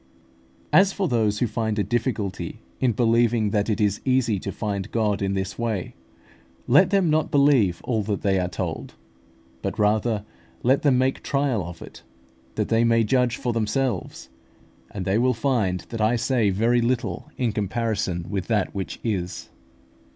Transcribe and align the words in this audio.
As 0.73 0.91
for 0.91 1.07
those 1.07 1.37
who 1.37 1.45
find 1.45 1.77
a 1.77 1.83
difficulty 1.83 2.59
in 2.79 2.91
believing 2.93 3.51
that 3.51 3.69
it 3.69 3.79
is 3.79 4.01
easy 4.03 4.39
to 4.39 4.51
find 4.51 4.89
God 4.89 5.21
in 5.21 5.35
this 5.35 5.59
way, 5.59 5.93
let 6.65 6.89
them 6.89 7.11
not 7.11 7.29
believe 7.29 7.81
all 7.83 8.01
that 8.01 8.23
they 8.23 8.39
are 8.39 8.47
told, 8.47 8.95
but 9.61 9.77
rather 9.77 10.25
let 10.63 10.81
them 10.81 10.97
make 10.97 11.21
trial 11.21 11.63
of 11.63 11.83
it, 11.83 12.01
that 12.55 12.69
they 12.69 12.83
may 12.83 13.03
judge 13.03 13.35
for 13.37 13.53
themselves; 13.53 14.29
and 14.89 15.05
they 15.05 15.19
will 15.19 15.35
find 15.35 15.81
that 15.89 16.01
I 16.01 16.15
say 16.15 16.49
very 16.49 16.81
little 16.81 17.29
in 17.37 17.51
comparison 17.51 18.25
with 18.27 18.47
that 18.47 18.73
which 18.73 18.99
is. 19.03 19.49